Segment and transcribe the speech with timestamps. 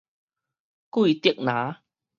[0.89, 1.45] 桂竹林